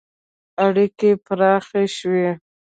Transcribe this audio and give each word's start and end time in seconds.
•اړیکې 0.65 1.11
پراخې 1.25 1.83
شوې. 1.97 2.29